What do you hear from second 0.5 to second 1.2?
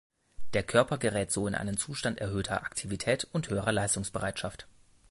Der Körper